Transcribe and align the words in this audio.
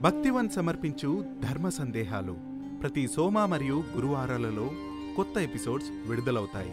భక్తివన్ 0.00 0.50
సమర్పించు 0.50 1.40
ధర్మ 1.40 1.68
సందేహాలు 1.68 2.36
ప్రతి 2.80 3.08
సోమ 3.08 3.44
మరియు 3.44 3.74
గురువారాలలో 3.74 4.70
కొత్త 5.16 5.38
ఎపిసోడ్స్ 5.38 5.90
విడుదలవుతాయి. 5.90 6.72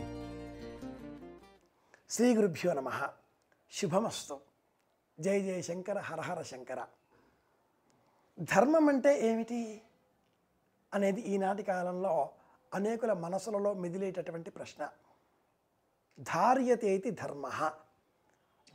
శ్రీ 2.09 2.35
గురుభ్యో 2.35 2.73
నమ. 2.73 3.07
శుభమస్తు. 3.71 4.39
జై 5.19 5.41
జయ 5.41 5.61
శంకర 5.61 5.99
హరహర 5.99 6.41
శంకర. 6.41 6.85
ధర్మం 8.39 8.89
అంటే 8.89 9.27
ఏమిటి 9.27 9.81
అనేది 10.93 11.21
ఈనాటి 11.21 11.63
కాలంలో 11.63 12.29
అనేకుల 12.73 13.13
మనసులలో 13.13 13.73
మెదిలేటటువంటి 13.73 14.49
ప్రశ్న. 14.49 14.89
ధార్యతేతి 16.19 17.11
ధర్మ. 17.11 17.71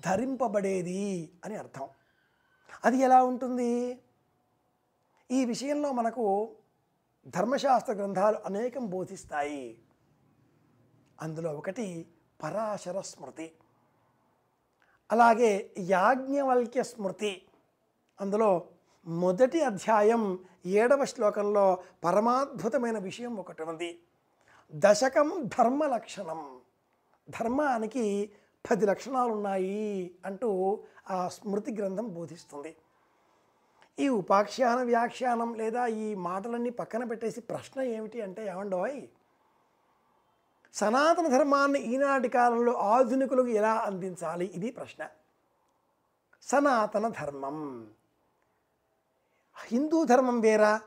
ధరింపబడేది 0.04 1.30
అని 1.44 1.56
అర్థం. 1.56 1.88
అది 2.84 2.96
ఎలా 2.96 3.24
ఉంటుంది? 3.24 3.98
ఈ 5.30 5.44
విషయంలో 5.44 5.92
మనకు 5.92 6.52
ధర్మశాస్త్ర 7.26 7.92
గ్రంథాలు 7.92 8.38
అనేకం 8.46 8.86
బోధిస్తాయి. 8.86 9.82
అందులో 11.22 11.52
ఒకటి 11.52 12.06
పరాశర 12.42 13.00
స్మృతి. 13.00 13.52
అలాగే 15.12 15.70
యాజ్ఞవల్క్య 15.78 16.82
స్మృతి. 16.82 17.42
అందులో 18.20 18.66
మొదటి 19.06 19.62
అధ్యాయం 19.62 20.38
ఏడవ 20.66 21.04
శ్లోకంలో 21.04 21.82
పరమాద్భుతమైన 22.04 22.98
విషయం 22.98 23.36
ఒకటి 23.36 23.62
ఉంది. 23.62 24.02
దశకం 24.72 25.50
ధర్మ 25.58 25.86
లక్షణం. 25.86 26.60
ధర్మానికి 27.30 28.32
పది 28.70 28.86
లక్షణాలు 28.86 29.32
ఉన్నాయి 29.32 30.14
అంటూ 30.26 30.82
ఆ 31.10 31.28
స్మృతి 31.28 31.74
గ్రంథం 31.74 32.14
బోధిస్తుంది. 32.14 32.76
ఈ 33.98 34.08
ఉపాఖ్యాన 34.08 34.82
వ్యాఖ్యానం 34.82 35.54
లేదా 35.54 35.86
ఈ 35.86 36.14
మాటలన్నీ 36.14 36.70
పక్కన 36.70 37.04
పెట్టేసి 37.04 37.40
ప్రశ్న 37.40 37.80
ఏమిటి 37.80 38.20
అంటే 38.20 38.46
ఏమండోయ్? 38.46 39.02
సనాతన 40.74 41.26
ధర్మాన్ని 41.26 41.80
ఈనాటి 41.80 42.28
కాలంలో 42.28 42.72
ఆధునికులకు 42.72 43.46
ఎలా 43.46 43.74
అందించాలి? 43.74 44.46
ఇది 44.46 44.70
ప్రశ్న. 44.70 45.08
సనాతన 46.42 47.08
ధర్మం. 47.08 47.86
హిందూ 49.66 50.04
ధర్మం 50.04 50.40
వేరా? 50.40 50.80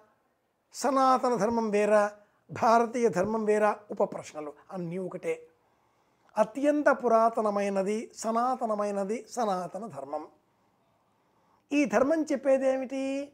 సనాతన 0.73 1.35
ధర్మం 1.35 1.69
వేరా? 1.69 2.11
భారతీయ 2.51 3.09
ధర్మం 3.09 3.45
వేరా? 3.45 3.79
ఉప 3.91 4.03
ప్రశ్నలు 4.03 4.53
అన్నీ 4.71 4.97
ఒకటే. 4.97 5.47
అత్యంత 6.38 6.89
పురాతనమైనది 6.89 8.11
సనాతనమైనది 8.16 9.27
సనాతన 9.29 9.85
ధర్మం. 9.85 10.27
ఈ 11.72 11.86
ధర్మం 11.86 12.23
చెప్పేదేమిటి? 12.23 13.34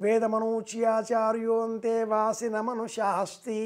వేదమనూచ్యాచార్యోంతే 0.00 2.04
వాసిన 2.04 2.60
మనుషాస్తి. 2.60 3.60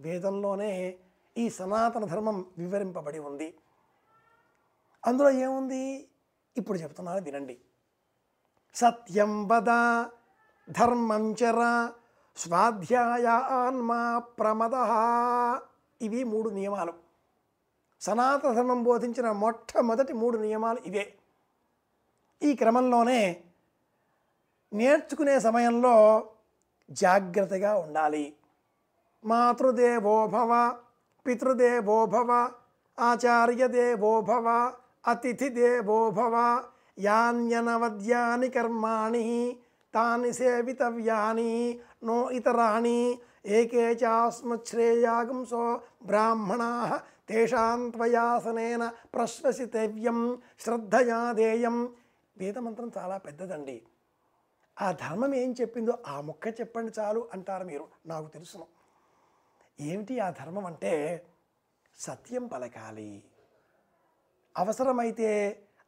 వేదంలోనే 0.00 0.96
ఈ 1.36 1.50
సనాతన 1.50 2.04
ధర్మం 2.04 2.46
వివరింపబడి 2.58 3.18
ఉంది. 3.18 3.58
అందులో 5.06 5.30
ఏముంది? 5.30 6.08
ఇప్పుడు 6.56 6.78
చెప్తున్నాను 6.78 7.22
వినండి. 7.22 7.58
సత్యం 8.74 9.48
వద 9.48 10.04
ధర్మం 10.70 11.32
చర 11.32 11.90
స్వాధ్యాయాన్మా 12.36 14.18
ప్రమద. 14.18 14.74
ఇవి 16.02 16.24
మూడు 16.24 16.50
నియమాలు. 16.50 16.92
సనాతన 18.00 18.52
ధర్మం 18.52 18.82
బోధించిన 18.82 19.32
మొట్టమొదటి 19.32 20.12
మూడు 20.12 20.38
నియమాలు 20.38 20.78
ఇవే. 20.86 21.18
ఈ 22.42 22.54
క్రమంలోనే 22.54 23.42
నేర్చుకునే 24.72 25.38
సమయంలో 25.38 25.94
జాగ్రత్తగా 26.90 27.78
ఉండాలి. 27.78 28.36
మాతృదేవోభవ 29.24 30.52
పితృదేవోభవ 31.26 32.30
ఆచార్యదేవోభవ 33.00 34.48
అతిథిదేవోభవ 35.06 36.34
యాన్యనవద్యాని 36.98 38.48
కర్మాణి 38.48 39.56
తాని 39.94 40.32
సేవితవ్యాని 40.32 41.80
నో 42.04 42.30
ఇతరాణి 42.30 43.18
ఏకే 43.46 43.92
చాస్మశ్రేయాగంసో 43.92 45.80
బ్రాహ్మణా 46.06 46.70
తేషాం 47.28 47.90
త్వయాసనేన 47.90 48.92
ప్రశ్వసితవ్యం 49.14 50.38
శ్రద్ధయా 50.60 51.32
దేయం 51.32 51.76
వేదమంత్రం 52.38 52.90
చాలా 52.98 53.16
పెద్దదండి. 53.16 53.86
ఆ 54.80 54.92
ధర్మం 54.92 55.34
ఏం 55.34 55.54
చెప్పిందో 55.60 55.98
ఆ 56.06 56.20
ముక్క 56.20 56.48
చెప్పండి 56.48 56.92
చాలు 56.98 57.28
అంటారు 57.32 57.64
మీరు 57.64 57.88
నాకు 58.06 58.26
తెలుసును 58.26 58.66
ఏమిటి 59.80 60.18
ఆ 60.18 60.30
ధర్మం 60.30 60.66
అంటే 60.66 61.26
సత్యం 61.98 62.46
పలకాలి. 62.46 63.22
అవసరమైతే 64.56 65.28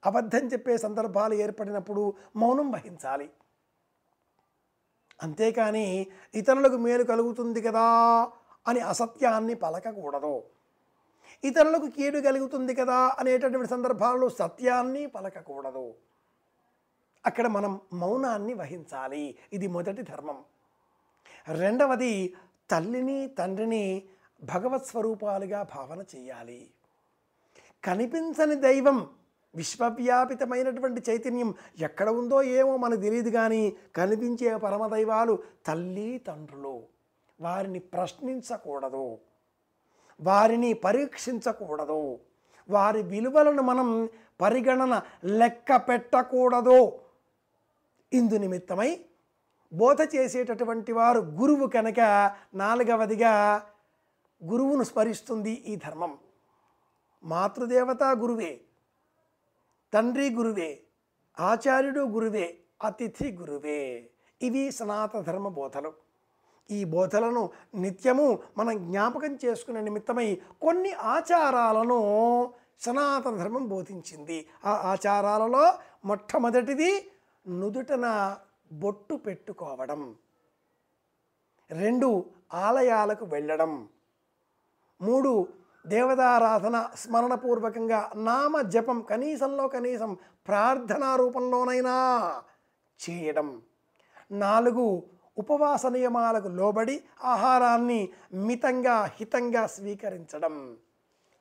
అబద్ధం 0.06 0.47
చెప్పే 0.47 0.78
సందర్భాలు 0.78 1.34
ఏర్పడినప్పుడు 1.34 2.14
మౌనం 2.36 2.70
వహించాలి. 2.70 3.30
అంతేకాని 5.22 6.06
ఇతరులకు 6.34 6.76
మేలు 6.76 7.04
కలుగుతుంది 7.04 7.62
కదా 7.62 7.86
అని 8.66 8.80
అసత్యాన్ని 8.80 9.54
పలకకూడదు. 9.54 10.44
ఇతరులకు 11.44 11.86
కీడు 11.86 12.19
కలుగుతుంది 12.19 12.75
కదా 12.75 13.16
అనేటటువంటి 13.19 13.69
సందర్భాల్లో 13.69 14.28
సత్యాన్ని 14.28 15.06
పలకకూడదు. 15.06 15.94
అక్కడ 17.26 17.46
మనం 17.46 17.80
మౌనాన్ని 17.92 18.54
వహించాలి. 18.54 19.38
ఇది 19.52 19.66
మొదటి 19.66 20.02
ధర్మం. 20.02 20.38
రెండవది 21.48 22.34
తల్లిని 22.70 23.28
తండ్రిని 23.28 24.02
భగవత్ 24.42 24.86
స్వరూపాలుగా 24.86 25.62
భావన 25.62 26.02
చేయాలి. 26.16 26.70
కనిపించని 27.84 28.54
దైవం 28.54 29.10
విశ్వవ్యాపితమైనటువంటి 29.54 31.10
చైతన్యం 31.10 31.54
ఎక్కడ 31.78 32.08
ఉందో 32.08 32.42
ఏమో 32.42 32.76
మనకు 32.76 33.00
తెలియదు 33.00 33.30
కానీ 33.30 33.76
కనిపించే 33.96 34.56
పరమదైవాలు 34.56 35.38
తల్లి 35.66 36.18
తండ్రులు. 36.18 36.82
వారిని 37.40 37.78
ప్రశ్నించకూడదు. 37.78 39.18
వారిని 40.20 40.72
పరీక్షించకూడదు. 40.72 42.18
వారి 42.70 43.02
విలువలను 43.02 43.62
మనం 43.62 44.08
పరిగణన 44.40 45.00
లెక్క 45.24 45.76
పెట్టకూడదు. 45.76 46.92
ఇందు 48.12 48.34
నిమిత్తమై 48.34 49.00
బోధ 49.72 49.96
చేసేటటువంటి 50.14 50.92
వారు 50.92 51.20
గురువు 51.20 51.66
కనుక 51.66 52.00
నాలుగవదిగా 52.54 53.62
గురువును 54.44 54.84
స్మరిస్తుంది 54.84 55.50
ఈ 55.50 55.76
ధర్మం. 55.76 56.18
మాతృదేవత 57.24 58.02
గురువే 58.02 58.60
తండ్రి 59.94 60.34
గురువే 60.34 60.80
ఆచార్యుడు 61.41 62.00
గురువే 62.00 62.58
అతిథి 62.84 63.32
గురువే. 63.32 64.10
ఇవి 64.42 64.72
సనాతన 64.72 65.20
ధర్మ 65.20 65.48
బోధలు. 65.48 65.92
ఈ 66.70 66.84
బోధలను 66.84 67.50
నిత్యము 67.74 68.38
మనం 68.58 68.78
జ్ఞాపకం 68.78 69.38
చేసుకునే 69.44 69.80
నిమిత్తమై 69.80 70.41
కొన్ని 70.62 70.92
ఆచారాలను 70.92 72.00
సనాతన 72.80 73.36
ధర్మం 73.36 73.68
బోధించింది. 73.68 74.47
ఆ 74.64 74.70
ఆచారాలలో 74.70 75.78
మొట్టమొదటిది 76.04 77.10
నుదుటన 77.48 78.36
బొట్టు 78.72 79.14
పెట్టుకోవడం. 79.14 80.16
రెండు 81.70 82.25
ఆలయాలకు 82.54 83.25
వెళ్ళడం. 83.25 83.88
మూడు 85.00 85.48
దేవతారాధన 85.86 86.88
స్మరణపూర్వకంగా 86.94 88.12
నామ 88.16 88.60
జపం 88.60 89.00
కనీసంలో 89.00 89.68
కనీసం 89.68 90.16
ప్రార్థనా 90.48 91.16
రూపంలోనైనా 91.16 91.97
చేయడం. 93.10 93.62
నాలుగు 94.30 95.03
ఉపవాస 95.39 95.86
నియమాలకు 95.86 96.48
లోబడి 96.48 97.04
ఆహారాన్ని 97.24 98.09
మితంగా 98.33 99.04
హితంగా 99.04 99.66
స్వీకరించడం. 99.66 100.77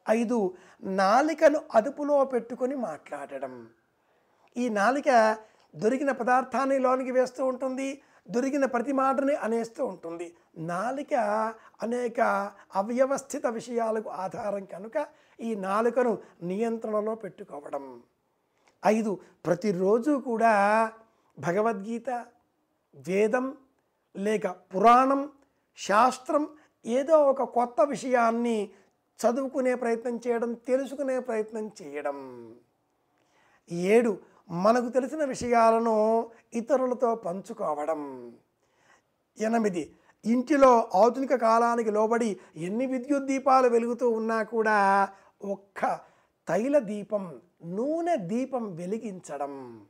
ఐదు 0.09 0.55
నాలికను 0.83 1.61
అదుపులో 1.75 2.25
పెట్టుకొని 2.25 2.75
మాట్లాడడం. 2.75 3.69
ఈ 4.57 4.69
నాలిక 4.69 5.37
దొరికిన 5.77 6.11
పదార్థాన్ని 6.11 6.77
లోనికి 6.79 7.11
వేస్తూ 7.11 7.45
ఉంటుంది 7.45 8.01
దొరికిన 8.29 8.65
ప్రతి 8.65 8.91
మాటని 8.91 9.35
అనేస్తూ 9.35 9.85
ఉంటుంది. 9.85 10.35
నాలిక 10.57 11.13
అనేక 11.81 12.19
అవ్యవస్థిత 12.75 13.45
విషయాలకు 13.47 14.09
ఆధారం 14.09 14.65
కనుక 14.65 15.07
ఈ 15.39 15.55
నాలుకను 15.55 16.17
నియంత్రణలో 16.43 17.15
పెట్టుకోవడం. 17.15 18.01
ఐదు 18.85 19.19
ప్రతిరోజు 19.45 20.11
కూడా 20.11 20.53
భగవద్గీత 21.39 22.09
వేదం 22.95 23.45
లేక 24.15 24.47
పురాణం 24.47 25.29
శాస్త్రం 25.77 26.43
ఏదో 26.85 27.17
ఒక 27.23 27.43
కొత్త 27.43 27.81
విషయాన్ని 27.81 28.69
చదువుకునే 29.19 29.75
ప్రయత్నం 29.75 30.15
చేయడం 30.27 30.53
తెలుసుకునే 30.53 31.19
ప్రయత్నం 31.19 31.71
చేయడం. 31.81 32.17
ఏడు 33.71 34.11
మనకు 34.49 34.89
తెలిసిన 34.89 35.23
విషయాలను 35.25 36.25
ఇతరులతో 36.53 37.15
పంచుకోవడం. 37.15 38.33
ఎనిమిది 39.39 39.93
ఇంటిలో 40.25 40.89
ఆధునిక 40.95 41.35
కాలానికి 41.35 41.91
లోబడి 41.91 42.39
ఎన్ని 42.57 42.85
విద్యుత్ 42.85 43.25
దీపాలు 43.25 43.67
వెలుగుతూ 43.67 44.09
ఉన్నా 44.09 44.43
కూడా 44.43 45.09
ఒక్క 45.43 45.99
తైల 46.47 46.79
దీపం 46.79 47.41
నూనె 47.63 48.15
దీపం 48.15 48.75
వెలిగించడం. 48.75 49.85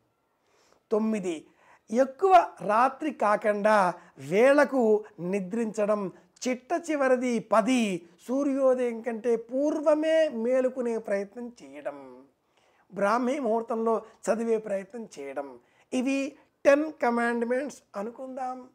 తొమ్మిది 0.91 1.47
ఎక్కువ 1.91 2.47
రాత్రి 2.61 3.11
కాకుండా 3.11 3.93
వేళకు 4.17 5.03
నిద్రించడం. 5.19 6.11
చిట్ట 6.47 6.69
చివరిది 6.91 7.39
పది 7.39 8.09
సూర్యోదయం 8.27 9.01
కంటే 9.01 9.35
పూర్వమే 9.35 10.29
మేలుకునే 10.29 10.97
ప్రయత్నం 10.97 11.51
చేయడం. 11.63 12.16
బ్రాహ్మీ 12.93 13.39
ముహూర్తంలో 13.39 14.01
చదివే 14.27 14.57
ప్రయత్నం 14.57 15.07
చేయడం. 15.19 15.59
ఇవి 15.93 16.37
టెన్ 16.65 16.93
కమాండ్మెంట్స్ 16.93 17.83
అనుకుందాం. 17.95 18.69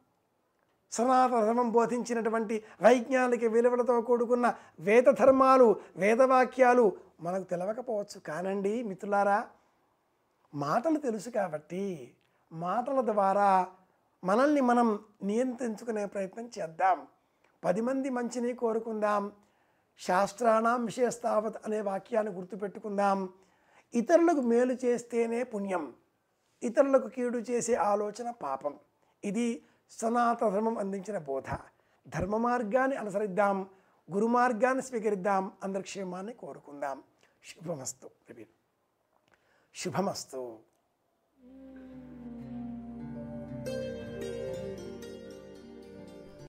సనాతన 0.92 1.44
ధర్మం 1.44 1.70
బోధించినటువంటి 1.70 2.64
వైజ్ఞానిక 2.82 3.44
విలువలతో 3.44 4.00
కూడుకున్న 4.00 4.54
వేద 4.80 5.04
ధర్మాలు 5.04 5.76
వేదవాక్యాలు 5.96 6.92
మనకు 7.20 7.42
తెలవకపోవచ్చు. 7.42 8.20
కానండి 8.20 8.82
మిత్రులారా 8.82 9.48
మాటలు 10.54 10.98
తెలుసు 10.98 11.30
కాబట్టి 11.30 12.14
మాటల 12.52 13.00
ద్వారా 13.00 13.66
మనల్ని 14.24 14.60
మనం 14.60 15.00
నియంత్రించుకునే 15.22 16.06
ప్రయత్నం 16.06 16.50
చేద్దాం. 16.58 17.06
పది 17.64 17.80
మంది 17.80 18.10
మంచిని 18.10 18.52
కోరుకుందాం. 18.52 19.32
శాస్త్రాణం 19.98 20.84
విశేస్తావత్ 20.84 21.56
అనే 21.64 21.80
వాక్యాన్ని 21.80 22.32
గుర్తుపెట్టుకుందాం. 22.32 23.28
ఇతరులకు 23.94 24.40
మేలు 24.40 24.72
చేస్తేనే 24.72 25.42
పుణ్యం. 25.42 25.94
ఇతరులకు 26.62 27.08
కీడు 27.08 27.38
చేసే 27.38 27.74
ఆలోచన 27.74 28.30
పాపం. 28.30 28.78
ఇది 29.24 29.64
సనాతన 29.90 30.48
ధర్మం 30.48 30.78
అందించిన 30.78 31.18
బోధ. 31.18 31.44
ధర్మ 32.08 32.36
మార్గాన్ని 32.36 32.96
అనుసరిద్దాం 32.96 33.68
గురు 34.12 34.26
మార్గాన్ని 34.26 34.82
స్వీకరిద్దాం 34.82 35.52
అందరి 35.62 35.82
క్షేమాన్ని 35.82 36.32
కోరుకుందాం. 36.32 37.02
శుభమస్తు. 37.44 38.10
శుభమస్తు. 39.74 40.58